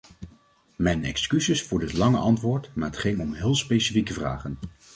[0.75, 4.57] Mijn excuses voor dit lange antwoord maar het ging om heel specifieke vragen.